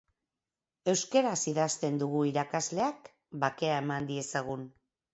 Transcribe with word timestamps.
Euskaraz 0.93 1.35
idazten 1.53 2.01
dugu 2.05 2.23
irakasleak 2.31 3.13
bakea 3.47 3.81
eman 3.87 4.13
diezagun. 4.13 4.71